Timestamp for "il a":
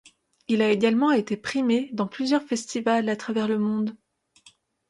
0.47-0.71